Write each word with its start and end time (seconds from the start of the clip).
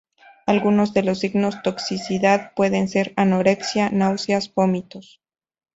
Algunos 0.47 0.95
de 0.95 1.03
los 1.03 1.19
signos 1.19 1.57
de 1.57 1.61
toxicidad 1.61 2.53
pueden 2.55 2.87
ser 2.87 3.13
anorexia, 3.17 3.91
náuseas, 3.91 4.51
vómitos. 4.51 5.21